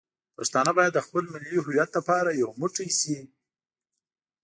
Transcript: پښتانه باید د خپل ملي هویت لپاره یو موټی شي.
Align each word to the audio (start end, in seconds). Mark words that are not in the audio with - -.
پښتانه 0.37 0.71
باید 0.77 0.93
د 0.95 0.99
خپل 1.05 1.23
ملي 1.33 1.55
هویت 1.63 1.89
لپاره 1.97 2.29
یو 2.41 2.49
موټی 2.61 2.89
شي. 2.99 3.17